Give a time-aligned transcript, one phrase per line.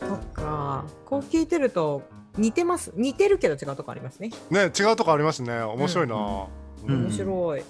[0.00, 0.84] そっか。
[1.04, 2.02] こう聞いてると
[2.36, 2.92] 似てます。
[2.96, 4.30] 似てるけど違うとこありますね。
[4.50, 5.60] ね違うとこありますね。
[5.60, 6.46] 面白いな、
[6.86, 7.04] うん。
[7.04, 7.62] 面白い、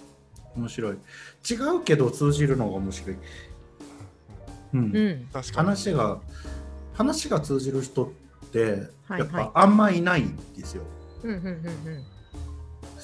[0.57, 0.93] 面白い。
[0.93, 0.99] 違
[1.77, 3.17] うけど通じるのが面白い、
[4.75, 4.81] うん。
[4.81, 5.29] うん。
[5.33, 5.69] 確かに。
[5.69, 6.19] 話が
[6.95, 8.09] 話が通じる人っ
[8.51, 9.21] てはい。
[9.21, 10.83] やっぱあんまいないんですよ、
[11.23, 12.05] うんうんうんうん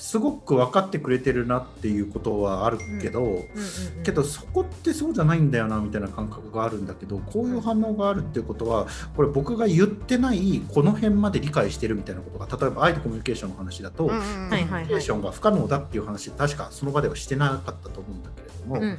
[0.01, 3.45] すごく分かってくれてるなっていうことはあるけど、
[4.03, 18.97] けどそこってそうじゃないんだよなみたいな感覚があるんだけどこういう反応があるっていうことはこれ僕が言ってないこの辺まで理解してるみたいなことが例えば愛とコミュニケーションの話だと、うんコミュニケーションが不可能だっていう話確かその場ではしてなかったと思うんだけれども、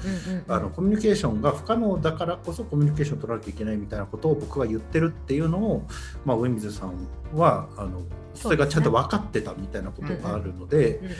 [0.47, 5.87] あのコミュニケーションが不可能だからこそコミュニケーションを取らなきゃいけないみたいなことを僕が言ってるっていうのを、
[6.25, 8.01] まあ、上水さんはあの
[8.33, 10.90] それがちゃんと分かってたみたいなことがあるので。
[10.97, 11.11] うんうん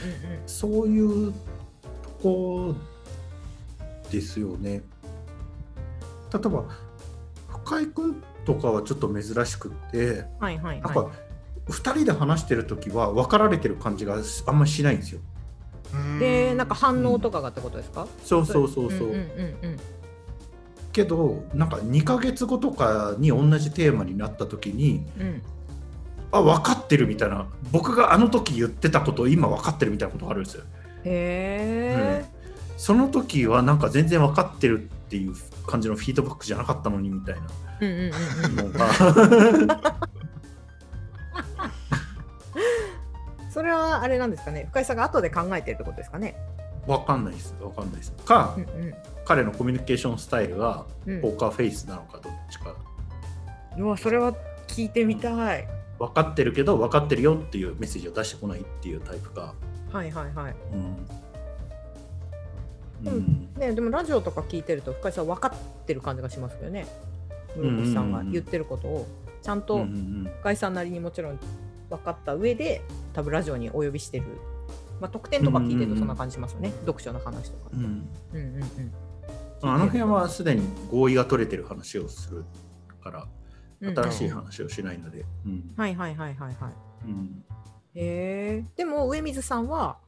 [0.46, 1.32] そういう
[2.02, 2.74] とこ
[4.10, 4.82] ですよね。
[6.32, 6.64] 例えば
[7.48, 10.80] 深井君とかはちょっと珍しくってはいはいはい。
[10.80, 11.10] なんか
[11.68, 15.20] 2人で話してる時は分かられてる感じがあんまりしないんですよ。
[15.94, 16.18] うん。
[16.18, 19.08] でなんか反応とかがってことですか、そうそうそうそう。
[19.08, 19.80] んうんうん
[20.92, 25.42] けどなんか2ヶ月後とかに同じテーマになった時にうんうん。
[26.32, 30.64] あ分かってるみたいな僕があの時言ってたことを今分かってるみたいなことがあるんですよ。
[31.04, 32.24] へえ、
[32.76, 35.34] その時はなんか全然分かってるっていう
[35.66, 37.40] 感じのフィードバックじゃなかったのにみたいな。
[37.80, 38.12] うんうんうん
[38.60, 38.72] うん。
[38.72, 38.88] のが。
[43.50, 44.66] それはあれなんですかね？
[44.70, 46.36] 深井さんが後で考えてるってことですかね？
[46.86, 47.54] わかんないです。
[47.60, 48.12] わかんないです。
[48.24, 48.94] か、うんうん。
[49.24, 51.20] 彼のコミュニケーションスタイルがうん。
[51.20, 52.74] ポーカーフェイスなのかどっちか。
[53.76, 54.32] うわそれは
[54.68, 55.68] 聞いてみたい
[56.02, 59.54] 分かってるけど分かってるよっていうメッセージを出してこないっていうタイプか。
[59.92, 60.54] はいはいはい。
[63.04, 63.18] うん、ううん。
[63.20, 66.88] んねでもラジオとか聞いてると深井さん分かってる感じがしますけどね。
[67.56, 69.06] 室越さんが言ってることを。
[69.42, 70.28] ちゃんうんとうん。
[70.40, 71.38] 深井さんなりにもちろん
[71.88, 74.24] 分かった上で多分ラジオにお呼びしてる。
[75.00, 77.80] まあ特典とか聞いてるとそんな感じしますよね、読書の話とか、うん。
[77.80, 78.08] うん
[78.38, 78.62] うんうん。
[79.62, 82.44] あの辺はすでに合意が取れてる話をする
[83.04, 83.22] から。
[83.22, 83.28] うん
[83.82, 85.74] 新しい話をしないので、うん。
[85.76, 86.72] はいはいはいはいはい。
[87.06, 87.44] うん。
[87.94, 89.98] へえでも上水さんは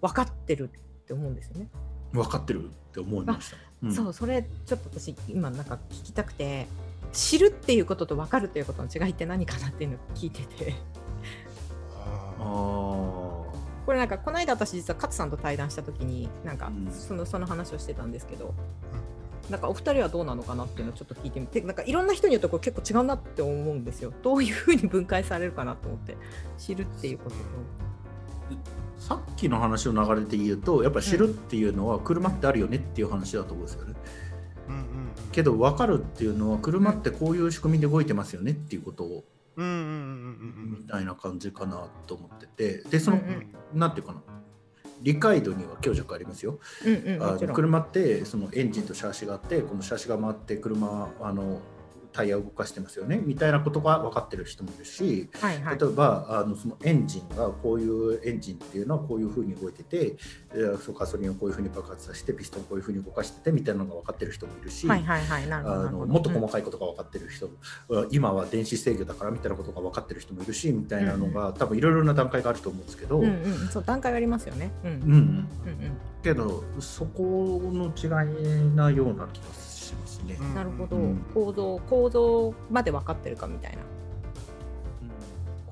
[0.00, 1.68] 分かってるって思うんですよね、
[2.12, 3.92] 分かってるって思いました、うん。
[3.92, 6.66] そうそれちょっと私今なんか聞きたくて。
[7.10, 10.74] 知るっていうことと分かるということの違いって何かなっていうのを聞いてて。
[11.96, 12.44] ああー。
[12.44, 16.92] これなんかこの間私実は勝さんと対談した時になんかうん。
[16.92, 18.52] そのその話をしてたんですけど、
[19.50, 24.12] なんかお二人はどうなのかなっていうのをちょっと聞いてみてなんかいろんな人によってこれ結構違うなって思うんですよ。
[24.22, 26.16] どういうふうに分解されるかなと思って
[26.58, 27.42] 知るっていうことと。
[28.98, 33.94] さっきの話の流れで言うとやっぱ知るっていうのは車ってあるよねっていう話だと思うんですよね。
[34.68, 34.84] ーうんうん
[35.32, 39.24] けど分かるっていうのは車ってこういう仕組みで動いてますよねっていうことを
[39.56, 42.82] うんうんうんうんみたいな感じかなと思ってて。
[42.90, 44.22] でその、うんうんていうかな
[45.00, 46.58] 理解度には強弱ありますよ。
[46.84, 51.60] うんうんあの車ってそのエンジンとシャーシがあってこのシャーシが回って車あの
[52.12, 53.20] タイヤを動かしてますよね。
[53.22, 55.78] みたいなことが分かってる人もいるしはいはい。
[55.78, 60.16] 例えばあのそのエンジンがこういうエンジンっていうのはこういうふうに動いてて
[60.52, 65.48] えーそうガソリンをこういうふうに爆発させてピストンをこういうふうに動かしててみたいなのが分かってる人もいるし、はいはいはい。
[65.48, 67.48] なるほどあのもっとうん細かいことが分かってる人、
[68.10, 73.28] 今は電子制御だからみたいなことが分かってる人もいるしみたいなのが、多分いろいろな段階があると思うんですけど、うんう
[73.66, 74.70] んそう段階がありますよね。
[74.84, 74.90] うん。
[74.90, 74.98] うん。
[75.00, 75.48] うんうん。
[76.22, 79.52] けどそこの違いなような気が
[79.88, 80.38] しますね。
[80.54, 81.24] なるほど、うん。
[81.34, 83.78] 構造構造まで分かってるかみたいな。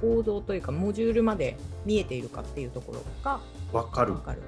[0.00, 1.56] 構造というかモジュールまで
[1.87, 3.41] 見えているかっていうところが
[3.72, 4.12] 分かる。
[4.12, 4.43] 分かる、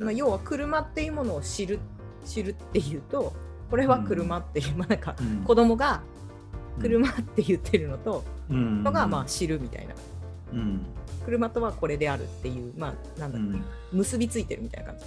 [0.00, 0.06] うん。
[0.06, 0.12] まあ。
[0.12, 1.78] 要は車っていうものを知る
[2.24, 3.32] 知るっていうと
[3.70, 5.44] これは車っていう、まあなんかうん。
[5.44, 6.02] 子供が
[6.80, 8.84] 車って言ってるのと、うん。
[8.84, 9.94] のがまあ知るみたいな。
[10.52, 10.80] うん。
[11.24, 13.64] 車とはこれであるっていうまあなんだろう、うん。
[13.92, 15.06] 結びついてるみたいな感じ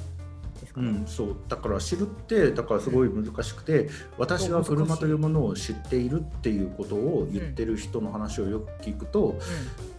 [0.75, 0.81] ですか？
[0.81, 1.35] ね、うん、そう。
[1.47, 9.39] だから知るってだからすごい難しくて、私は車というものを知っているっていうことを言ってる人の話をよく聞くと、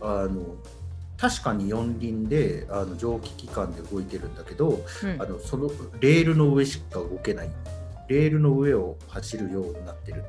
[0.00, 0.56] あの
[1.16, 5.10] 確かに四輪であの蒸気機関で動いてるんだけど、うん。
[5.10, 7.50] うんあのそのレールの上しか動けない。
[8.08, 10.24] レールの上を走るようになってる。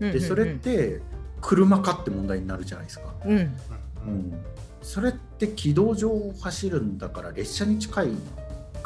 [0.00, 1.00] うんでそれって
[1.40, 3.30] 車かって問題になるじゃないですか、うん。
[3.32, 3.40] うん。
[3.40, 4.44] うん、
[4.82, 8.08] それって軌道上を走るんだから列車に近い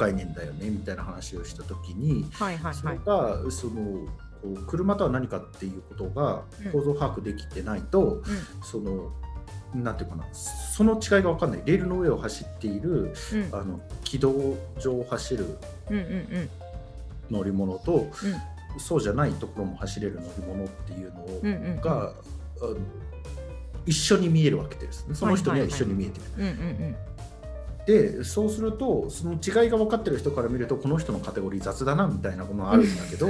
[0.03, 4.07] 概念だよねみたいな話をした時にはいはいそれはいがその
[4.43, 6.73] こう車とは何かっていうことがうん。
[6.73, 8.23] 構造把握できてないと、うん。
[8.63, 9.13] その
[9.75, 11.63] なんていうかなその違いが分かんない。
[11.65, 13.49] レールの上を走っているうん。
[13.53, 15.47] あの軌道上を走る
[15.91, 16.09] うんうんう
[16.41, 16.51] ん。
[17.31, 18.09] 乗り物と、
[18.79, 21.81] そうじゃないところも走れる乗り物っていうのをうんうん
[22.73, 22.87] うん。
[23.87, 25.15] 一緒に見えるわけですね。
[25.15, 26.95] その人には一緒に見えてる。
[27.89, 33.27] うんうんでそうするとその違いが分かってる人から見るとこの人のカテゴリー雑だなみたいなこともあるんだけど、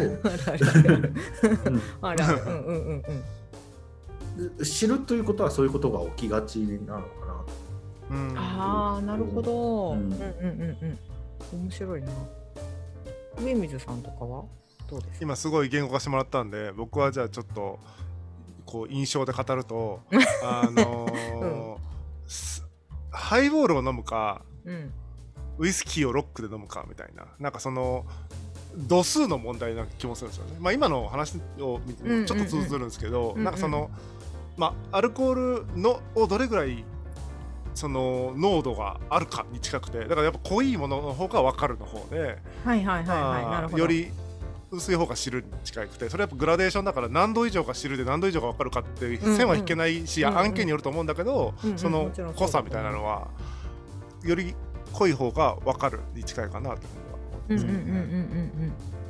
[4.62, 7.44] 知るということはそういうことが起きがちなのか
[8.10, 8.14] な。
[8.14, 8.38] うん。
[8.38, 10.10] ああなるほど、う、うん。
[10.10, 10.98] んうんうん
[11.54, 11.60] うん。
[11.64, 12.12] 面白いな。
[13.40, 14.44] 上水さんとかは？
[14.90, 15.16] どうですか？
[15.22, 17.78] 今すごい言語化してもらったんで僕はじゃあちょっと
[18.66, 20.00] こう印象で語ると
[20.44, 21.76] あのー
[22.28, 22.61] す
[23.12, 24.92] ハイボールを飲むかうん。
[25.58, 27.26] ウイスキーをロックで飲むかみたいな。
[27.38, 28.06] なんかその
[28.76, 30.56] 度数の問題な気もするんですよね。
[30.60, 33.90] まあ、今の話を見てもちょっと通ずるんですけど、うんうんなんかその、
[34.56, 36.84] まあ、アルコールのをどれぐらい
[37.74, 43.06] その濃度があるかに近くてだからやっぱ濃いものの方が分かるの方で、はいはいはいはい。
[43.06, 43.76] なまるほど。
[43.76, 44.10] あより
[44.72, 53.28] 薄い方が汁に近くてそれはやっぱグラデーションだから何度以上が汁で何度以上が分かるかっていう線は引けないし、うんうん案件によると思うんだけど、うんうんその濃さみたいなのは
[54.24, 54.54] より
[54.92, 56.82] 濃い方が分かるに近いかなと
[57.48, 57.92] うんうん思いますうんうんうん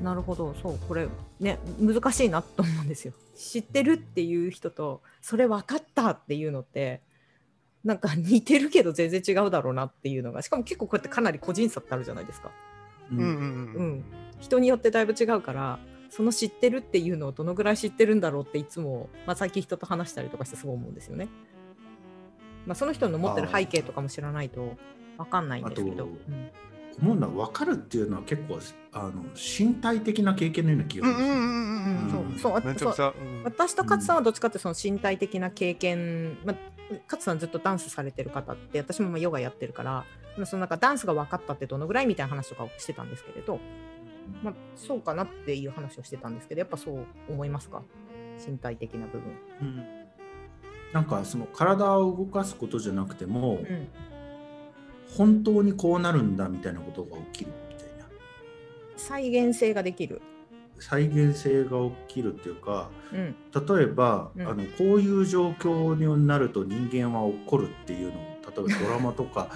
[0.01, 0.05] うん。
[0.05, 0.55] なるほど。
[0.61, 0.79] そう。
[0.89, 1.07] これ
[1.39, 3.13] ね難しいなと思うんですよ。
[3.37, 7.01] 知ってるっていう人とそれ分かったっていうのって
[7.85, 12.51] なんか似てるけど全然違うだろうなっていうのがしかも結構こうやってかなり個人差ってあるじゃないですか、
[13.11, 13.19] うん。
[13.19, 14.05] うんうんううんん、
[14.43, 15.79] 人によってだいぶ違うから
[16.11, 21.29] その知ってるっていうのをどのぐらい知ってるんだろうっていつも、まあ、最近人と話したりとかしてすごい思うんですよね。
[22.67, 24.77] まあ、その人の持ってる背景とかも知らないと
[25.17, 26.09] 分かんないんですけど。
[27.01, 28.59] 思うのは分かるっていうのは結構
[28.93, 31.07] あの身体的な経験のような気が
[32.39, 33.01] す
[33.45, 36.57] 私と勝さんはどっちかってその身体的な経験、まあ、
[37.07, 40.05] 勝さんずっとダンスされてる方って私もまあヨガやってるから
[40.37, 43.59] まあそのなんかダンスが分かったってどのぐらいみたいな話とかをしてたんですけれど、
[44.43, 47.83] まあ、そうかなっていう話をしてたんですけどやっぱそう思いますか？
[48.45, 49.33] 身体的な部分。
[49.61, 49.85] うん。
[50.93, 53.89] なんかその体を動かすことじゃなくても、うん。
[55.17, 58.07] 本当にこうなるんだみたいなことが起きるみたいな。
[58.97, 60.21] 再現性ができる。
[60.79, 61.79] 再現性が
[62.09, 63.37] 起きるっていうかうん。
[63.77, 64.49] 例えば、うん。
[64.49, 68.23] あのこういう状況になると人間は怒るっていうのを
[68.67, 69.51] 例えばドラマとか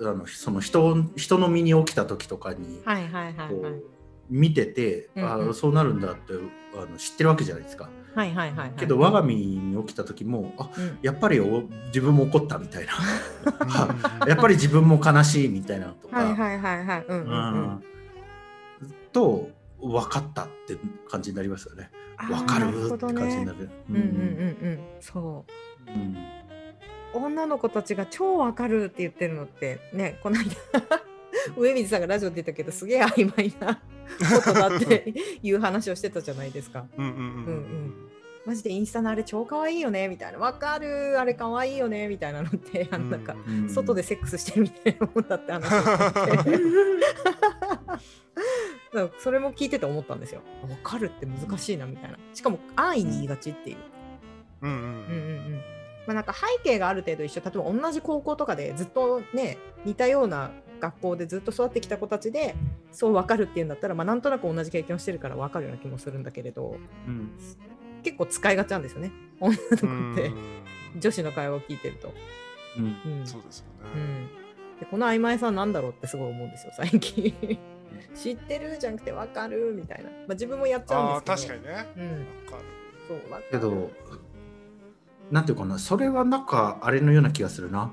[0.00, 3.48] あのその人人の身に起きた時とかにはいはいはいはい。
[3.50, 3.82] こう
[4.28, 6.32] 見てて、うんうんあそうなるんだって
[6.76, 7.88] あの知ってるわけじゃないですか。
[8.14, 8.72] はいはいはいはい。
[8.76, 12.92] けど我が身に起きた時もあうんやっぱりお自分も怒ったみたいな
[14.22, 17.04] うん やっぱり自分も悲しいみたいなのとか、はいはいはいはい。
[17.08, 17.34] うんうんうん。
[17.34, 17.84] うん
[19.12, 19.48] と
[19.80, 20.76] 分かったって
[21.08, 21.90] 感じになりますよね。
[22.18, 23.70] 分かるって感じにねなる。
[23.88, 24.78] うんうんうんうん。
[25.00, 25.44] そ
[25.88, 25.90] う。
[25.90, 26.16] うん
[27.16, 31.00] 女の子たちが超わかるって言ってるのってねこの間
[31.56, 36.86] 上水さんがラジオで言ったけどすげえ曖昧なことだって いう話をしてたじゃないですか。
[36.96, 37.20] うんうんうん。
[37.20, 37.28] うんう
[37.58, 37.94] ん。
[38.44, 40.38] マジでインスタのあれ超可愛いよねみたいな。
[40.38, 41.18] わかる。
[41.18, 46.58] あれ可愛いよねみたいなのってあのなんか、うん外でセックスしてるみたいなもんだって話をしてて。
[49.18, 50.42] それも聞いてて思ったんですよ。
[50.62, 52.18] わかるって難しいなみたいな。
[52.32, 53.76] しかも安易に言いがちっていう。
[54.62, 54.78] うんうん。
[54.78, 54.92] うんうんう
[55.56, 55.75] ん
[56.06, 57.40] まあ、なんか背景がある程度一緒。
[57.40, 62.54] 例えば同じ高校とかでずっとね似たような学校でずっと育ってきた子たちで
[62.92, 66.76] そう分かるっていうんだったら、まあ、なんとなく同じ経験をしてるから分かるような気もするんだけれど
[67.06, 67.30] うん。
[68.02, 69.10] 結構使いがちなんですよね。
[69.40, 70.12] 女の子うん。
[70.12, 70.30] って
[70.98, 72.14] 女子の会話を聞いてると。
[72.78, 72.84] うん。
[72.84, 73.26] うん。
[73.26, 73.64] そうですよ
[73.94, 74.02] うね。
[74.02, 74.26] ん、
[74.78, 77.34] でこの曖昧さなんだろうってすごい思うんですよ最近。
[78.14, 78.78] 知ってる？
[78.78, 79.72] じゃなくて分かる？
[79.74, 81.56] みたいな、まあ、自分もやっちゃうんですけど。
[81.56, 81.86] 確かにね。
[81.96, 82.10] うん、
[82.46, 82.64] わかる。
[83.08, 83.44] そう分かる。
[83.50, 83.90] けど
[85.30, 87.92] なんていうかなそれはなんかあれのような気がするな。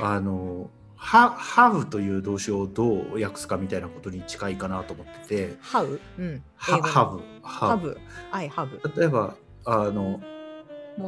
[0.00, 8.78] あのハハブという動詞をどう訳すかみたいなことに近いかなと思ってて、ハウ、うん、ハハブハハブ、アイハブ。
[8.78, 9.34] ブ例えば
[9.64, 10.20] あの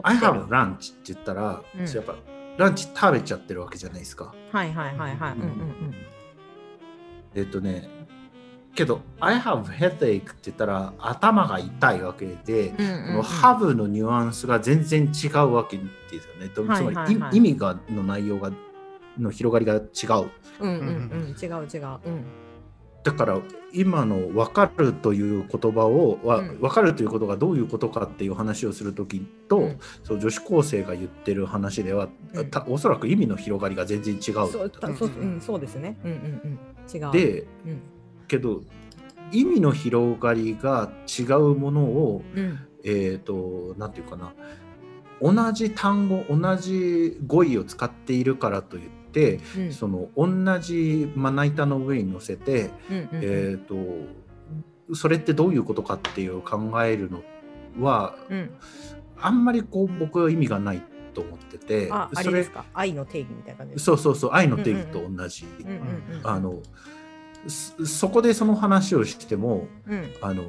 [0.02, 2.16] I る have lunch って言ったら、うんやっぱ
[2.56, 4.34] ランチ食べちゃってるわけじゃないですか。
[4.52, 5.32] はいはいはいはい。
[5.34, 5.94] うんうんうん。
[7.34, 7.88] えっとね、
[8.74, 15.84] けど I have headache って言ったら頭が痛いわけで、うんうんうんこの have のニュアンスが全然違うわけで
[16.20, 16.48] すよね。
[16.48, 18.50] とつまり、はいはい意味がの内容が
[19.18, 20.30] の広がりが違う。
[20.60, 21.36] うんうんうん。
[21.40, 21.98] 違う違う。
[22.04, 22.24] うん。
[23.02, 23.40] だから
[23.72, 34.20] 今の分かるという言葉を、わうん分かるということがどういうことかっていう話をするときと、うんそう女子高生が言ってる話では、うんたおそらく意味の広がりが全然違う。
[34.22, 35.98] そうたそううんそうですね。
[36.04, 36.96] うんうんうん。
[36.96, 37.82] 違う。、でうん
[38.34, 38.62] けど
[39.32, 42.58] 意味の広がりが違うものをうん。
[42.86, 44.32] えっ、となんていうかな。
[45.22, 49.72] 同じ単語同じ語彙を使っているからといって、うん。
[49.72, 53.08] その同じまな板の上に乗せて、うんうんうん。
[53.22, 53.58] えー、
[54.88, 57.22] とそれってどういうことかっていう考えるの
[57.80, 58.50] はうん。
[59.18, 60.82] あんまりこう僕は意味がない
[61.14, 62.66] と思っててれれですか？
[62.74, 65.74] 愛の定義みたいな感じそうそうそう愛の定義と同じ、うんう
[66.28, 66.62] ん
[67.48, 70.10] そそこでその話をしてもうん。
[70.20, 70.42] あの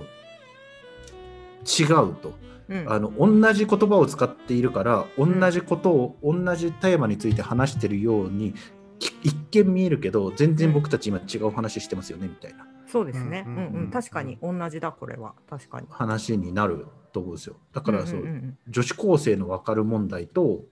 [1.66, 2.34] 違うと。
[2.70, 2.92] うん。
[2.92, 8.54] あの同じ言葉を使っているから同じことを、同じテーマについて話してるように
[9.00, 12.66] き一見見えるけど全然僕たち今違う話してますよねみたいな。
[12.88, 13.44] そうですね。
[13.46, 15.34] ううんんうん、確かに同じだこれは。
[15.50, 15.88] 確かに。
[15.90, 17.56] 話になると思うんですよ。
[17.74, 20.64] だからそう、んんん女子高生の分かる問題とうん。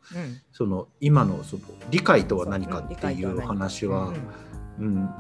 [0.51, 4.13] その今のその理解とは何かっていう話は、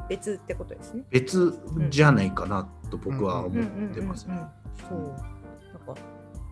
[0.09, 1.03] 別ってことですね。
[1.09, 4.35] 別じゃないかなと僕は思ってますね。
[4.89, 4.99] そう。
[4.99, 6.01] なんか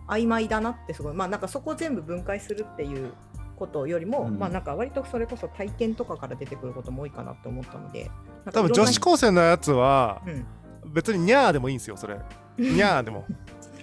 [0.08, 1.14] 曖昧だなってすごい。
[1.14, 3.12] まあなんかそこを全部分解するっていう
[3.56, 8.10] ことよりも、うんまあなんか割とそれこそ体験とかから出てくることも多いかなと思ったので。
[8.52, 10.46] 多分女子高生のやつはうん
[10.92, 12.18] 別にニャーでもいいんですよそれ
[12.58, 13.24] ニャーでも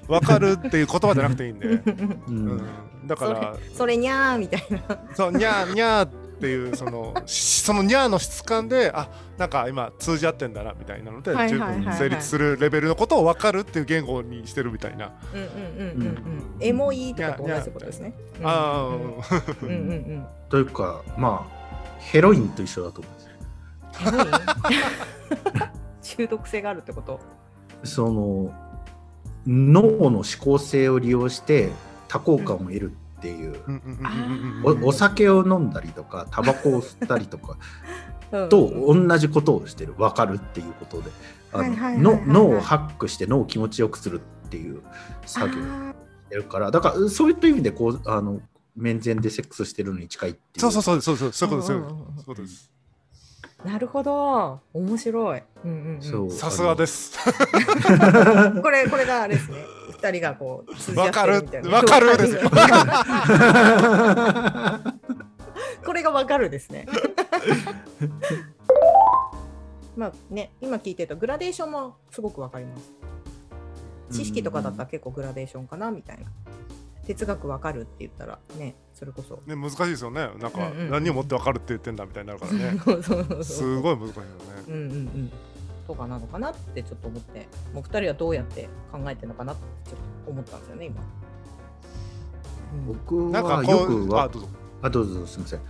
[0.07, 1.83] 分かるっていう言葉じゃなくていいんで、 う
[2.27, 2.61] うんん、
[3.07, 4.99] だからそれにゃーみたいな。
[5.13, 16.55] そうニャーニャーっていうそのしそのニャーの質感であなんか今通じ合ってんだなみたいなのではい十分成立するレベルのことを分かるっていう言語にしてるみたいな、うんうんうんうんうん。
[16.61, 18.13] エモいとかと同じことですね。
[18.41, 20.25] あうんあうんうんうん。
[20.47, 23.29] というかまあヘロインと一緒だと思うんですよ。
[26.01, 27.19] 中毒性があるってこと？
[27.83, 28.53] その
[29.45, 31.69] 脳の思考性を利用して
[32.07, 33.55] 多幸感を得るっていう、
[34.63, 37.57] おお酒を飲んだりとかタバコを吸ったりとか
[38.31, 38.45] う。
[38.45, 39.93] んと同じことをしてる。
[39.93, 41.11] 分かるっていうことで。
[41.51, 44.81] 脳をハックして脳を気持ちよくするっていう
[45.25, 45.93] 作業をし
[46.29, 46.71] てるから。
[46.71, 48.39] だからそういった意味でこうあの
[48.77, 50.59] 面前でセックスしてるのに近いっていう。
[50.61, 51.31] そうそうそうそうそう。
[51.33, 52.71] そうそうです。
[53.65, 54.61] なるほど。
[54.73, 56.31] 面白い、うんうんうん、そう。
[56.31, 57.17] さすがです。
[58.61, 59.57] これこれがあれですね
[60.01, 61.33] 二人がこうわかる。
[61.69, 62.35] わかるです。
[62.35, 62.41] よ
[65.85, 66.87] これがわかるですね。
[69.97, 72.93] まあね今聞いてるとグラデーションもすごくわかります。
[74.11, 76.31] 知識とかだったら結構グラデーションかなみたいな。
[77.05, 79.41] 哲学わかるって言ったらねそれこそ。
[79.45, 80.29] ね難しいですよね。
[80.39, 82.79] なんか何をもって分かるって言ってんだみたいになるからね。
[83.43, 84.29] すごい難しいよね。
[84.69, 85.31] うんうんうん
[85.89, 91.01] とかなのかなってちょっと思ってもう二人はどうやって考えてるのかなってちょっと思ったんですよね今、
[92.73, 92.85] うん。
[92.85, 94.49] 僕なんかはよくわあどうぞ。
[94.83, 95.61] あどうぞどうぞすみません。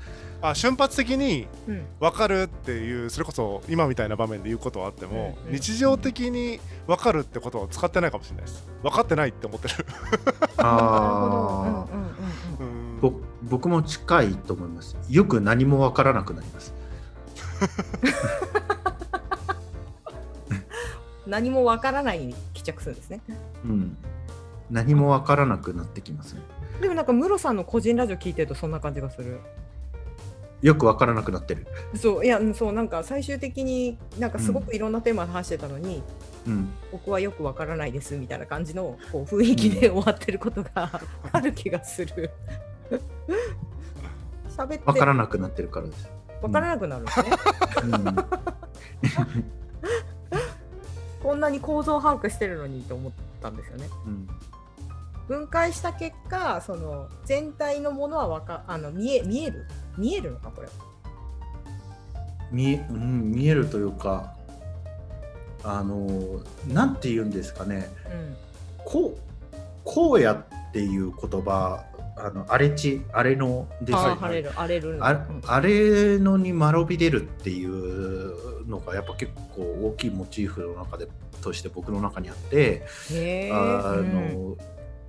[0.41, 1.85] あ瞬発的にうん。
[2.01, 5.53] 分かるっていうそれこそ今みたいな場面で言うことはあっても、うんうん。
[5.55, 8.67] 日常的に分かるってことを使ってないかもしれないです。
[8.83, 9.85] 分かってないって思ってる。
[10.57, 11.63] あー。
[11.63, 11.97] なるほど。
[11.97, 12.93] うんうんうんうん。
[12.95, 12.99] うん。
[12.99, 14.97] ぼ僕も近いと思います。
[15.09, 16.73] よく何もわからなくなります
[21.29, 23.21] 何もわからないに帰着するんですね。
[23.63, 23.97] うん。
[24.69, 26.41] 何もわからなくなってきますね
[26.79, 29.39] でもなんかムロさんの個人ラジオ聞いてるとそんな感じがする。
[30.61, 31.67] よくわからなくなってる。
[31.95, 36.03] そういやうんそうなんか最終的になんかすごくいろんなテーマで話してたのに、
[36.47, 36.69] うん。
[36.91, 40.69] 僕はよくわからないですみたいな感じのこう雰囲気で終わってることが
[41.31, 42.31] ある気がする。
[44.57, 44.81] 喋って。
[44.85, 46.09] わからなくなってるからです、
[46.41, 47.29] わからなくなるんですね、
[47.83, 49.45] うん
[51.29, 53.87] こんなに構造把握してるのにと思ったんですよね。
[54.07, 54.27] うん。
[55.27, 59.67] 分解した結果その全体のものはわかあの見え見える？
[59.95, 60.67] 見えるのかこれ。
[62.51, 64.33] 見えうん、見えるというか
[65.63, 67.91] あのなんて言うんですかね。
[68.11, 68.35] うん。
[68.83, 69.15] こ
[69.85, 71.85] う荒野っていう言葉
[72.17, 74.97] あの荒れ地荒れのですあー晴れる荒れる。
[74.99, 81.07] あれのに間延び出るっていうのがやっぱ結構大きいモチーフの中で
[81.41, 82.85] として僕の中にあって
[83.51, 84.13] あうん。
[84.13, 84.57] の、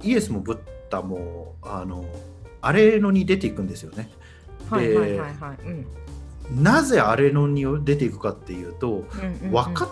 [0.02, 0.58] イエスもブッ
[0.90, 2.04] ダもあの
[2.60, 4.10] あれのに出ていくんですよね。
[4.68, 5.66] はいはいはいはい。
[5.66, 6.62] うん。
[6.62, 9.52] なぜあれのに出ていくかっていうと、うんうんうん。
[9.52, 9.88] わかっ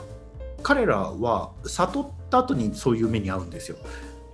[0.63, 3.77] 彼らは悟った後にそういう目に遭うんですよ。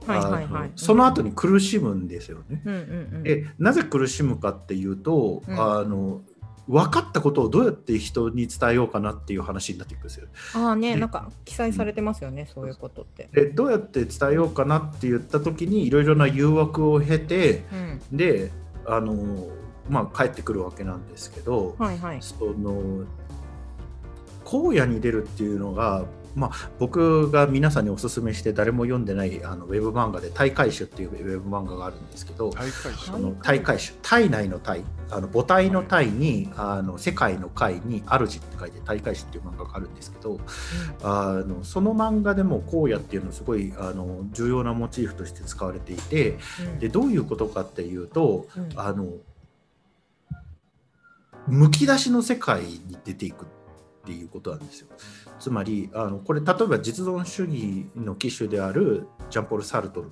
[0.06, 0.44] はいはいはい。
[0.44, 2.62] あのその後に苦しむんですよね。
[2.64, 3.22] うんうんうん。
[3.22, 5.54] でなぜ苦しむかっていうと、うん。
[5.54, 6.22] あの
[6.68, 10.28] 分かったことをどうやって人に伝えようかなっていう話になっていくんですよ。
[10.54, 13.28] ああねでなんか記載されてますよねそういうことって。
[13.32, 17.64] でどうやって伝えようかなって言った時にいろいろな誘惑を経て
[18.10, 18.16] うん。
[18.16, 18.50] で
[18.86, 19.46] あの、
[19.88, 22.18] まあ、帰ってくるわけなんですけど、はいはい。
[22.20, 23.04] その
[24.44, 32.50] 荒野に出るっていうのがまあ、僕が皆さんにおすすめして誰も読んでないあのウェブ漫画で「大海種」っていうウェブ漫画があるんですけど
[33.42, 40.40] 大会種体内の体あの母体の体に、あの世界の界に主って書いて大海種っていう漫画があるんですけど
[41.02, 46.78] あのその漫画でも荒野っていうのはすごいあの重要なモチーフとして使われていてうん。
[46.78, 48.68] でどういうことかっていうとうん。
[48.76, 49.06] あの
[51.46, 53.46] むき出しの世界に出ていく
[54.04, 54.88] っていうことなんですよ。
[55.40, 60.10] つまりあのこれ例えば実存主義の機種であるジャンポール・サルトル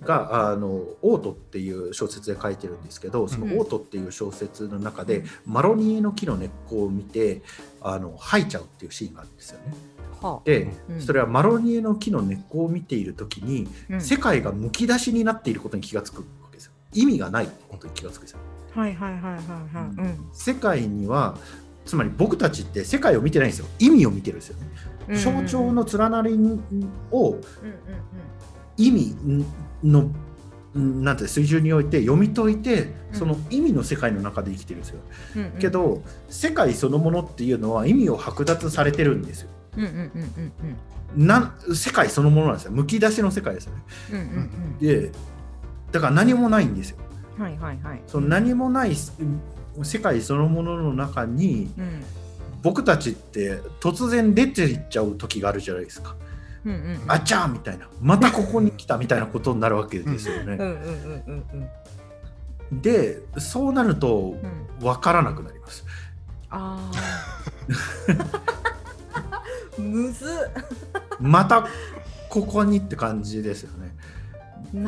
[0.00, 0.68] が「あの
[1.02, 7.42] オート」っていう小説で書いてるんですけどその「うんオート」っていう小説の中で、マロニエの木の根っこを見て
[7.80, 9.74] あの吐いちゃうっていうシーンがあるんですよね。
[10.22, 16.72] はあで、うんそれはマロニエの木の根っこを見ている時に、うん世界がむき出しになっていることに気がつくわけですよ。
[16.94, 18.38] 意味がないことに気がつくんですよ。
[18.76, 19.32] はいはいはいはい
[19.74, 21.38] はいうん世界には
[21.86, 24.66] つまり僕たちって世界を見てないんですよ意味を見てるんですよね。
[25.08, 26.32] うん象徴の連なり
[27.12, 27.42] をうんうん
[28.76, 29.16] 意味
[29.84, 30.10] の
[30.74, 35.00] なんて水準において読み解いてうんその意味の世界の中で生きてるんですよ。
[35.36, 39.48] うんうんけど世界そのものっていうのは意味を剥奪されてるんですよ。
[39.76, 40.52] うんうんうんうん
[41.16, 42.72] うんなん世界そのものなんですよ。
[42.72, 43.82] むき出しの世界ですよね。
[44.12, 45.12] うんうんで
[45.92, 46.96] だから何もないんですよ。
[47.38, 48.94] うんはいはいはいその何もない
[49.84, 52.04] 世界そのものの中にうん。
[52.62, 56.16] 僕たちって突然出ていっちゃう時があるじゃないですか。
[56.64, 57.12] うんうんうん。
[57.12, 57.86] あちゃーみたいな。
[58.00, 60.58] またここに来たみたいなことになるわけですよね。
[62.72, 64.84] でそうなるとうん。
[64.84, 65.84] 分からなくなります。
[66.50, 69.82] あー。
[69.82, 70.28] むずっ。
[71.20, 71.68] また
[72.28, 73.94] ここにって感じですよね。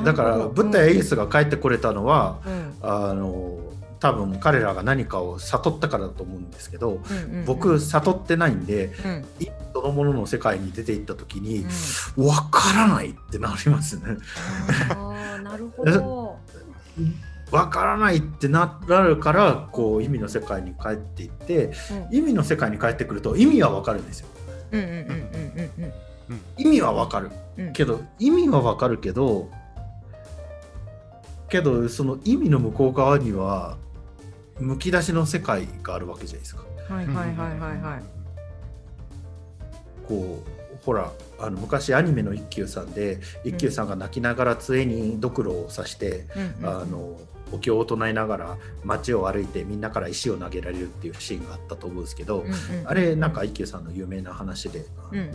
[0.04, 2.75] だからブッダやイエスが帰ってこれたのは、うん。
[2.83, 3.61] あの
[4.00, 7.45] 多分彼らが何かを悟ったからだと思うんですけど、うんうんうん。
[7.45, 9.25] 僕悟ってないんでうん。
[9.38, 11.64] 一そのものの世界に出ていった時に
[12.17, 12.25] うん。
[12.25, 14.17] 分からないってなりますね。
[15.43, 16.38] なるほど。
[17.50, 21.73] 分からないってなるからこう意味の世界に帰っていって
[22.11, 24.28] 意味の世界に帰ってくると意味は分かるんですよ。
[24.73, 25.92] うんうんうんうん
[26.29, 27.31] うん意味は分かる。
[27.57, 27.72] うん。
[27.72, 29.49] けど意味は分かるけど
[31.49, 33.79] けどその意味の向こう側には
[34.61, 36.62] むき出しの世界があるわけじゃないですか。
[36.88, 38.03] はいはいはいはいはい。
[40.07, 46.27] こうほらあの昔アニメの一休さんで一休さんが泣きながら杖にドクロを刺して、
[46.61, 46.68] うんうん。
[46.68, 55.31] あのお経を唱えながら街を歩いてみんなから石を投げられるっていうシーンがあったと思うんですけど、うんうんあれなんか一休さんの有名な話で、うん。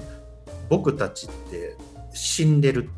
[0.69, 1.75] 僕たちって
[2.13, 2.89] 死んでる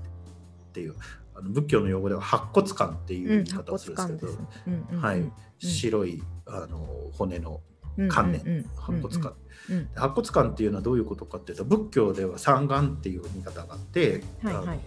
[0.70, 0.96] っていう
[1.34, 4.32] あの仏教の用語では白骨感っていううん言い方をするんですけど、
[4.68, 5.02] うんうん。
[5.02, 5.24] はい、
[5.60, 7.62] 白いあの骨の
[8.10, 9.34] 観念、うんうんうん白骨感、
[9.70, 9.90] うん。
[9.96, 14.80] 白骨感っていうのはどういうことかっていうと仏教では三眼っていう見方があって、はいはい。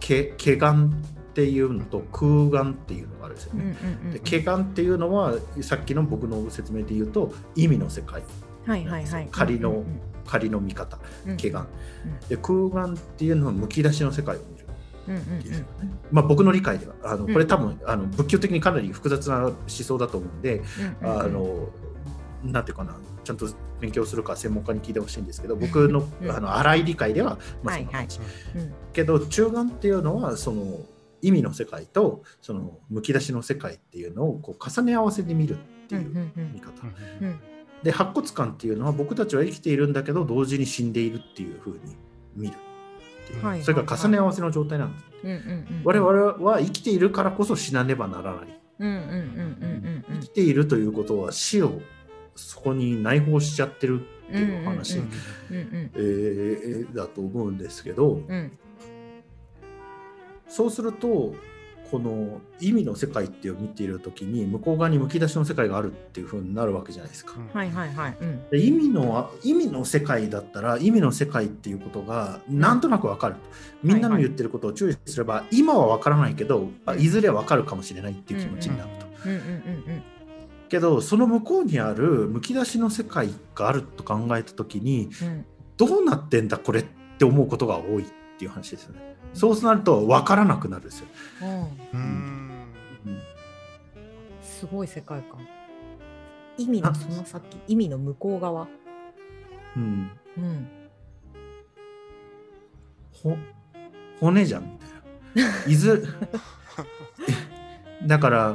[0.00, 3.78] け毛眼っていうのと空眼っていうのがあるんですようんうんね。
[3.80, 4.10] うん。
[4.12, 8.22] で毛眼っていうのはさっきの僕の説明で言うと意味の世界。
[8.66, 9.28] はいはいはい。
[9.30, 10.98] 仮のうん仮の見方。
[11.26, 11.66] うん毛眼、
[12.28, 14.36] で空眼っていうのはむき出しの世界。
[14.36, 14.57] を見
[16.10, 17.32] まあ僕の理解ではあのうん。
[17.32, 20.62] これ多分あの仏教的にかなり複雑な思想だと思うんで、
[21.02, 21.68] あの
[22.44, 23.46] なんていうかなちゃんと
[23.80, 26.30] 勉強するか専門家に聞いてほしいんですけど僕のうん。
[26.30, 28.58] あの粗い理解では、まあはいはいそんな感じ。
[28.58, 28.74] うん。
[28.92, 30.64] けど中眼っていうのはその
[31.20, 36.52] 意味の世界とそのむき出しの世界っていうのをこう重ね合わせて見るってうんいううん。
[36.54, 36.72] 見方、
[37.20, 37.40] うんうん
[37.80, 41.96] で白骨感っていうのは僕たちは生きているんだけど同時に死んでいるっていうふうに
[42.34, 42.54] 見る
[43.28, 46.10] っていう、はいそれから重ね合わせの状態なんです、うんうんうん我々
[46.50, 48.58] は生きているからこそ死なねばならない。
[48.78, 51.80] 生きているということは死を
[52.36, 55.00] そこに内包しちゃってるっていう話、
[56.94, 58.52] だと思うんですけど、うん。
[60.46, 61.34] そうすると
[61.90, 67.34] この意味の世界っていうのを見ている時に向こう側にむき出しの世界があるっていう風になるわけじゃないですか。
[67.52, 68.16] はいはいはい。
[68.20, 68.48] うん。
[68.50, 73.36] で意味の意味の世界だったら意味の世界っていうことがなんとなくわかる、
[73.82, 79.06] みんなの言ってることを注意すれば、今はわからないけどあいずれわかるかもしれないっていう気持ちになると。
[79.26, 80.02] うんうんうん。
[80.68, 85.44] けどその向こうにあるむき出しの世界があると考えた時にうん。
[85.78, 86.84] どうなってんだこれっ
[87.18, 88.04] て思うことが多い
[88.38, 89.16] っていう話ですよね。
[89.34, 91.08] そうなると分からなくなるんですよ。
[91.42, 92.64] うんうーん
[94.40, 95.40] すごい世界観
[96.56, 98.68] 意味のその先意味の向こう側
[99.76, 100.68] うん、うん
[103.12, 103.36] ほ
[104.20, 105.72] 骨じゃんみたいな。
[105.72, 106.06] いず
[108.06, 108.54] だから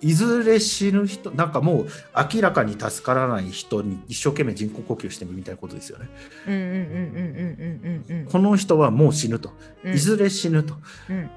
[0.00, 1.86] いずれ死ぬ人なんかもう
[2.34, 6.08] 明らかに助からない人に一生懸命人工呼吸してみるみたいなことですよね。
[6.46, 9.52] うんうんうんうんうんうんうんこの人はもう死ぬと、
[9.84, 9.94] うん。
[9.94, 10.74] いずれ死ぬと。
[11.10, 11.30] うん。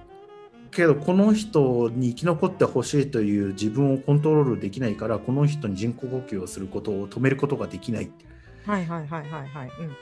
[0.71, 8.11] けどこの人に生き残ってほしいという自分をコントロールできないからこの人に人工呼吸をすることを止めることができない
[8.65, 9.69] はいはいはいはいはい。
[9.79, 9.93] うんうん。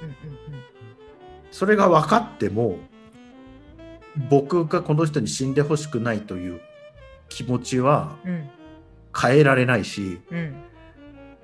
[1.52, 2.78] それが分かっても
[4.30, 6.62] 僕がこの人に死んでほしくないという
[7.30, 8.18] 気持ちは
[9.20, 10.56] 変えられないしうん。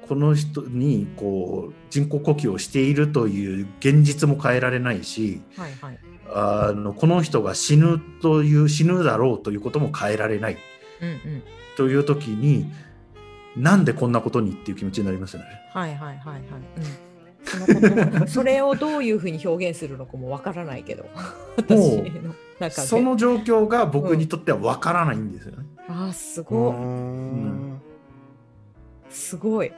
[0.07, 5.99] この人にこう人工呼吸をしているという現実も変えられないしはいはい。
[6.35, 10.57] あのこの人が死ぬという死ぬだろうということも変えられない。
[11.01, 11.43] うんうん。
[11.77, 12.71] という時に
[13.55, 15.47] なんでこんなことにっていう気持ちになりますよね。
[15.71, 16.41] はいはいはいはい。
[16.77, 17.03] うん。
[17.45, 21.05] そのことそれをどういうふうに表現するのかもわからないけど。
[21.57, 22.35] 私の
[22.69, 25.65] 中でその状況が僕にとっては分からないんですよね。
[25.87, 26.73] あーすうごい。
[26.73, 27.81] ん。
[29.09, 29.71] すごい。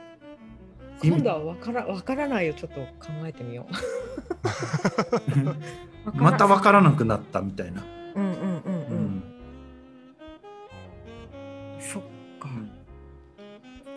[1.02, 3.72] 今度はわからわからないをちょっと考えてみよう。
[6.14, 7.84] また分かからなくなったみたいな。
[8.14, 9.22] うんうんうんううん、ん
[11.80, 12.02] そっ
[12.40, 12.48] か、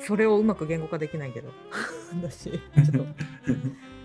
[0.01, 1.49] それをうまく言語化できないけど。
[2.21, 3.05] 私ちょっと、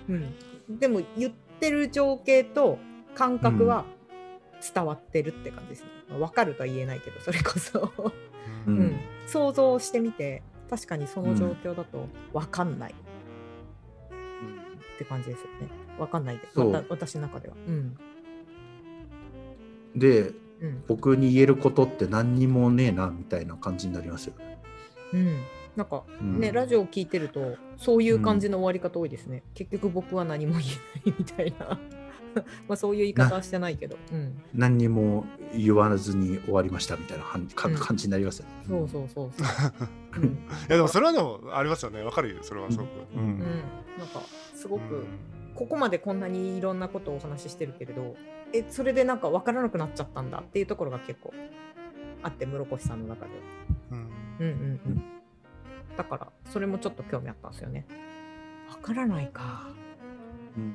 [0.11, 0.35] うん、
[0.79, 2.79] でも言ってる情景と
[3.15, 3.87] 感覚は
[4.73, 8.13] 伝わってるって感じですね、まあ分かるとは言えないけどそれこそ、う
[8.67, 8.79] うん。
[8.85, 12.95] ん、想像してみて確かにその状況だと分かんない。
[14.95, 15.69] って感じですよね。
[15.99, 16.49] 分かんないで。
[16.55, 17.55] また私の中では。
[17.67, 17.97] うん。
[19.97, 20.85] でうん。
[20.87, 24.35] 僕に言えることって何にもねえなみたいな感じになりますよ。
[25.13, 25.43] うん。
[25.77, 26.39] なんかうん。
[26.39, 31.79] ね、ラジオを聞いてるとそういう感じの終わり方多いですね、結局僕は何も言えないみたいな
[32.69, 35.25] まあそういう言い方はしてないけど、うん、何にも
[35.57, 37.75] 言わずに終わりましたみたいな感かうん。
[37.75, 38.53] 感じになりますよね。
[38.69, 40.25] そうそうそうそう、うん。
[40.29, 40.29] い
[40.69, 42.03] やでもそれはでもありますよね。
[42.03, 43.23] わかるよそれはすごく、うん。
[43.23, 43.49] うん、なん
[44.09, 44.21] か
[44.55, 45.05] すごく
[45.55, 48.17] ここまでこんなにいろんなことをお話ししてるけれど
[48.53, 51.33] えそれでなんか分からなくなっちゃったんだっていうところが結構
[52.23, 53.39] あって室越さんの中では。
[53.93, 53.99] うん。
[54.41, 55.03] うんうんうん、
[55.97, 57.87] だからそれもちょっと興味あったんですよね。
[58.69, 59.69] 分からないか。
[60.57, 60.75] うん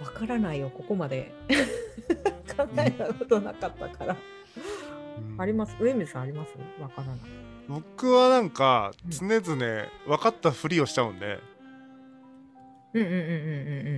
[0.00, 1.32] わからないよここまで。
[2.56, 4.16] 考えたことなかったから、
[5.34, 5.40] うん。
[5.40, 5.76] あります？
[5.80, 6.54] 上水さんあります？
[6.80, 7.18] わからない。
[7.68, 9.10] 僕はなんかうん。
[9.10, 11.38] 常々分かったふりをしちゃうんで、
[12.94, 13.28] うんうんうんうんう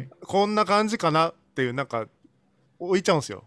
[0.03, 0.11] ん。
[0.27, 2.07] こんな感じかなっていうなんか
[2.79, 3.45] 置いちゃうんですよ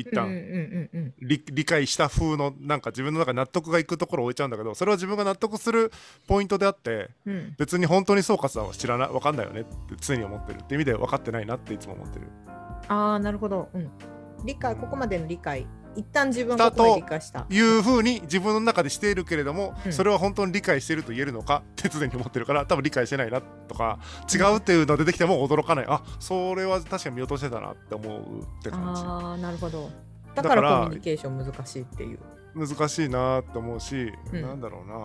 [0.00, 5.92] 一旦、うんうんうんうん理理解した風のなんか自分の中に納得がいくところを置いちゃうんだけどそれは自分が納得する
[6.26, 7.34] ポイントであってうん。
[7.34, 12.26] うん別に本当に総括は知らない分かんないよねって常に思ってるって意味で分かってないなっていつも思ってる。
[12.88, 13.90] ああなるほど、うん、
[14.44, 16.76] 理解ここまでの理解一旦自分スタート。
[16.76, 17.46] がここまで理解した。
[17.48, 19.92] いう風に自分の中でしているけれども、うん。
[19.92, 21.62] それは本当に理解していると言えるのか？
[21.70, 23.98] って常に思ってるから多分理解してないなとか
[24.32, 25.86] 違うっていうの出てきても驚かない。
[25.88, 29.02] あそれは確かに見落としてたなって思うって感じ。
[29.04, 29.90] ああなるほど。
[30.34, 32.18] だからコミュニケーション難しいっていう。
[32.54, 34.42] 難しいなって思うし、うん。
[34.42, 35.02] なんだろうな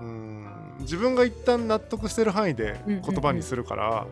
[0.00, 0.46] うん。
[0.80, 4.06] 自分が一旦納得してる範囲で言葉にするから、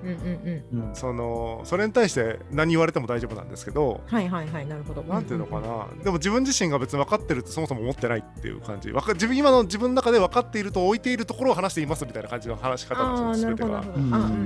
[0.92, 5.02] そのそれに対して何言われても大丈夫なんですけどはいはいはいなるほど。
[5.02, 8.92] なんていうのかな、でも自分自身が別に分かってるってそもそも思ってないっていう感じ。
[8.92, 13.82] わか自分今の自分の中で分かっていると置いているところを話していますみたいな感じの話し方なんですよ全てが。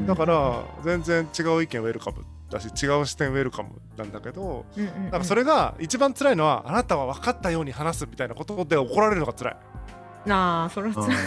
[0.06, 9.56] だから全然違う意見ウェルカムだし違う視点ウェルカムなんだけどんかそれが一番辛いのはあなたは分かったように話すみたいなことで怒られるのが辛い
[10.28, 11.18] ああそれはあつらい。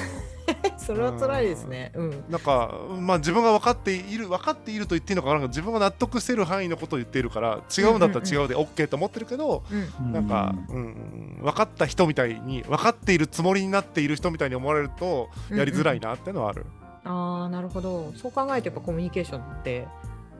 [0.77, 1.91] それは辛いですね。
[1.95, 2.23] うん。
[2.29, 5.33] なんかまあ自分が分かっている分かっていると言っていいのかな？
[5.35, 10.11] なんか自分が納得している範囲のことを言っているから違うんだったら違うで OK と思ってるけど、うん。
[10.11, 16.65] ーなんか、うんうん分かった人みたいに分かっているつもりになっている人みたいに思われるとやりづらいなってのはある。
[17.03, 18.13] ああなるほど。
[18.15, 19.87] そう考えるとやっぱコミュニケーションって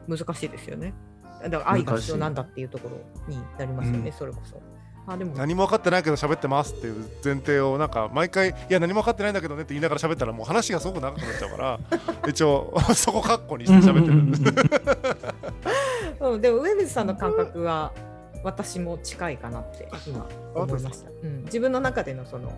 [0.08, 0.94] 難しいですよね。
[1.42, 2.96] だから愛が必要なんだっていうところ
[3.28, 4.12] になりますよね、うん。
[4.12, 4.60] それこそ
[5.06, 5.34] あでも。
[5.36, 11.80] 何も分かってないけど喋ってますっていう前提をなんか毎回いや何も分かってないんだけどねって言いながら喋ったらもう話がすごく長くなっちゃうから
[12.28, 14.14] 一応そこカッコにして喋ってる。
[16.30, 16.50] うん、で。
[16.50, 17.92] も上水さんの感覚は
[18.42, 22.52] 私も近いかなって今思いました、うん、自分の中でのその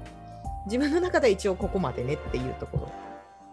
[0.66, 2.92] 自分の中で一応ここまでねっていうところ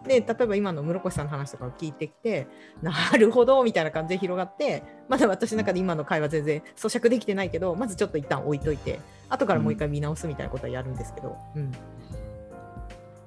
[0.06, 2.46] で例えば今の室越さんの話とかを聞いてきて
[2.82, 11.72] なるほどみたいな感じで広がってまだ私の中で今の会話全然咀嚼できてないけどまずちょっと一旦置いといて後からもう一回見直すみたいなことはやるんですけど、うん。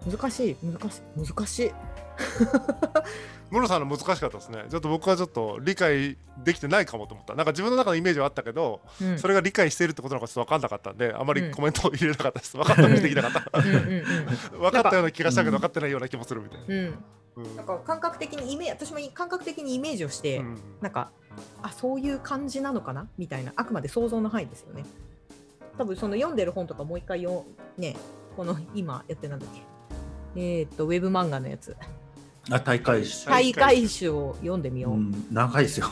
[0.09, 1.71] 難しい難しい難しい。
[3.49, 4.65] ムロさんの難しかったですね。
[4.69, 7.33] ちょっと僕はちょっと理解できてないかもと思った。
[7.35, 9.17] なんか自分の中のイメージはあったけど、うん。
[9.17, 12.57] それが理解しているってことなのかちょっと分かんなかったんであまりコメントを入れなかったです。
[12.57, 13.39] 分かったようにできなかった。
[13.49, 17.03] 分かったような気がしたけどうん分かってないような気もするみたいな、うん。
[17.37, 17.55] うん。
[17.55, 20.61] なんか感覚的にイメージ私も感覚的にイメージをして、うん。
[20.81, 21.09] なんか
[21.63, 23.07] あそういう感じなのかな？
[23.17, 23.53] みたいな。
[23.55, 24.85] あくまで想像の範囲ですよね。
[25.77, 27.45] 多分その読んでる本とかもう一回よ
[27.77, 27.95] ね
[28.35, 29.61] この今やってなんだっけ？
[30.35, 31.75] えーっとウェブ漫画のやつ
[32.51, 35.87] あ大会誌、はい大会種を読んでみよう、うん、長いですよ。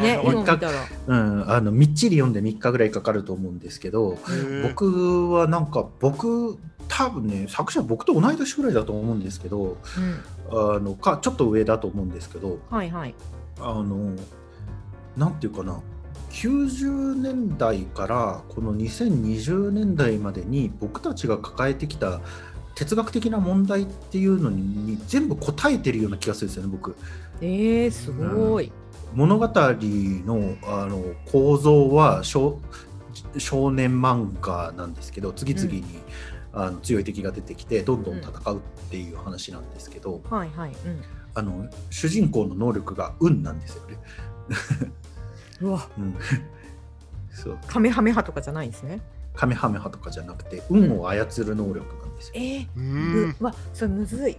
[0.00, 0.70] ねあ今見たら。
[1.06, 4.18] うん、あのみっちり読んで3日ぐらいかかると思うんですけど、
[4.62, 10.22] 僕はなんか僕多分ね作者僕と同い年ぐらいだと思うんですけどうん。
[10.50, 13.14] あのかちょっと上だと思うんですけどはいはい。
[13.60, 14.14] あの
[15.16, 15.80] なんていうかな
[16.30, 22.20] 90年代からこの2020年代までに僕たちが抱えてきた
[22.74, 26.96] 哲学的な問題っていうのに全部答えてるような気がするんですよね僕。
[27.40, 28.72] えー、すごい、
[29.14, 32.60] 物語のあの構造は少
[33.36, 35.84] 少年漫画なんですけど次々に、
[36.52, 40.72] あの強い敵が出てきてどんどん戦うっていう話なんですけど、はいはい、
[41.34, 43.98] あの主人公の能力が運なんですよね。
[45.60, 45.88] うん、うわ。
[45.98, 46.14] うん、
[47.30, 47.58] そう。
[47.66, 49.00] カメハメハとかじゃないんですね
[49.34, 52.32] カメハメハとかじゃなくて運を操る能力なんですよ。
[52.36, 54.36] えー、ううんわそれむずい。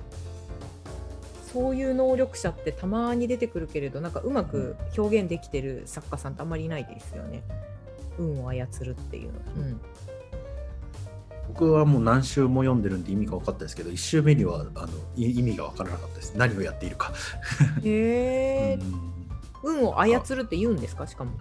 [1.51, 7.43] そういう能力者ってたまに出てくるけれどなんかうまく表現できてる作家さんってあんまりいないですよね。
[8.17, 9.81] 運を操るっていうの、うん、
[11.49, 16.33] 僕はもう何週も読んでるんで意味が分かったですけど1週目にはあのい意味が分からなかったです。
[16.35, 17.11] 何をやっているか。
[17.83, 18.79] へえ、
[19.63, 19.79] うん。
[19.81, 21.05] 運を操るって言うんですか？
[21.05, 21.37] しかも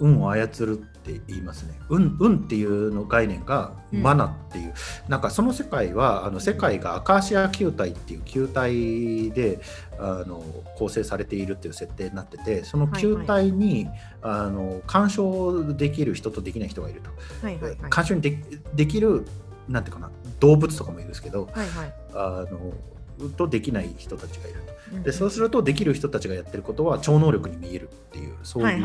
[0.00, 1.78] 運を操るって言いますね。
[1.88, 4.74] 運運っていうの概念がうんマナっていう、
[5.08, 9.60] なんかその世界はあの世界がアカーシア球体っていう球体で
[9.98, 10.42] あの
[10.76, 13.88] 構成されているっていう設定になっててその球体に、
[14.22, 17.10] あの干渉できる人とできない人がいると。
[17.46, 18.38] はいはいはい干渉にで
[18.74, 19.26] できる
[19.68, 24.77] なんていうかな動物とかもいるんですけどはいはいあのとできない人たちがいると。
[24.92, 28.82] うんでそうするとできる人たちがやってることは超能力に見えるっていうそうはいう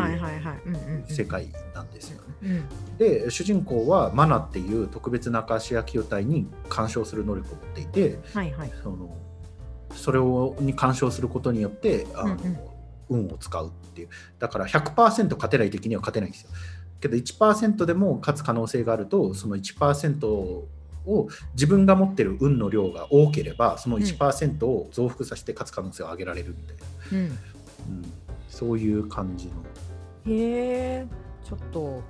[1.08, 2.34] 世界なんですよね。
[2.44, 2.64] うん
[2.98, 8.72] で主人公はマナっていう特別なアカシア球体に干渉する能力を持っていてはいはい。
[8.84, 9.18] その
[9.96, 12.58] それをに干渉することによってあの、うんうん。
[13.10, 14.10] 運を使うっていう。
[14.40, 14.96] だから100%
[15.36, 16.50] 勝てない敵には勝てないんですよ。
[17.00, 20.68] けど1%でも勝つ可能性があるとその1%を
[21.54, 27.26] 自分が持ってる運の量が多ければその1%を増幅させて勝つ可能性を上げられるみたいな、うん。
[27.26, 27.38] うん、
[28.50, 29.54] そういう感じの。
[30.26, 31.08] へえ。
[31.44, 32.02] ちょっと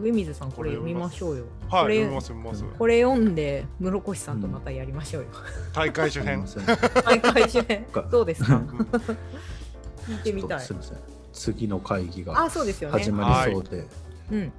[0.00, 1.44] 上水さんこれ読みましょうよ。
[1.68, 2.64] はいこれ読みます読みます。
[2.78, 5.28] これ読んで室越さんとまたやりましょうよ、
[5.74, 6.46] 大会周辺？
[6.46, 7.02] すいません。
[7.02, 7.80] 大会周辺。
[8.10, 8.56] どうですか？
[8.56, 8.62] うん。
[8.68, 10.60] 聞いてみたい。
[10.60, 10.98] すみません。
[11.32, 12.98] 次の会議があそうですよね。
[12.98, 13.86] 始まりそうで、
[14.30, 14.38] うん。
[14.38, 14.50] えっ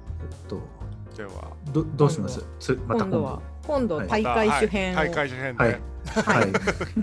[0.46, 0.60] と
[1.16, 1.56] では。
[1.72, 2.44] どどうします？
[2.60, 4.22] つまた今度は今度はい。
[4.22, 5.10] 大会周辺を、はい。
[5.10, 5.80] 大会周辺で、はい。
[6.08, 6.52] はい。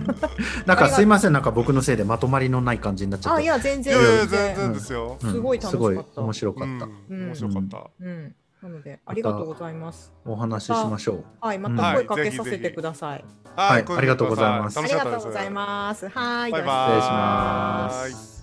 [0.66, 3.44] なんかすいません、なんか僕のせいでまとまりのない感じになっちゃっあて。
[3.44, 3.94] いや全然。
[3.94, 5.32] いやいや全然全然ですよ、うん。
[5.32, 6.02] すごい楽しかった。
[6.02, 6.26] すごい。
[6.26, 6.86] 面白かった。
[6.86, 7.26] うん。
[7.28, 8.36] 面白かった、うん。
[8.64, 10.12] なのでありがとうございます。
[10.26, 11.24] お話ししましょう。
[11.40, 11.78] はいまうん。
[11.78, 13.24] た声かけはいさせてください、
[13.56, 13.86] はい。
[13.88, 14.80] ありがとうございます。
[14.80, 16.10] ありがとうございます。
[16.10, 18.32] はい失礼します。
[18.32, 18.35] イ